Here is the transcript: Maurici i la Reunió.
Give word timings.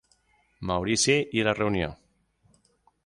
Maurici 0.69 1.17
i 1.41 1.45
la 1.49 1.53
Reunió. 1.59 1.91